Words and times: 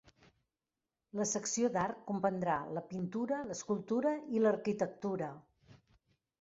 La 1.19 1.27
secció 1.31 1.69
d'art 1.75 1.99
comprendrà 2.07 2.57
la 2.79 2.85
pintura, 2.95 3.43
l'escultura 3.53 4.17
i 4.39 4.45
l'arquitectura. 4.45 5.33